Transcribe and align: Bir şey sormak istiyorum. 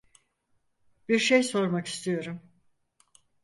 Bir 1.09 1.19
şey 1.19 1.43
sormak 1.43 1.85
istiyorum. 1.87 2.41